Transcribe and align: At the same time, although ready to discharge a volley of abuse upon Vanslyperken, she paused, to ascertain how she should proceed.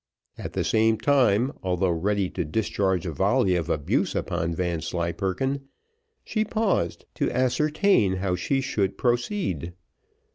At 0.35 0.53
the 0.53 0.63
same 0.63 0.97
time, 0.97 1.51
although 1.61 1.91
ready 1.91 2.27
to 2.31 2.43
discharge 2.43 3.05
a 3.05 3.11
volley 3.11 3.55
of 3.55 3.69
abuse 3.69 4.15
upon 4.15 4.55
Vanslyperken, 4.55 5.67
she 6.25 6.43
paused, 6.43 7.05
to 7.13 7.29
ascertain 7.29 8.13
how 8.13 8.35
she 8.35 8.61
should 8.61 8.97
proceed. 8.97 9.73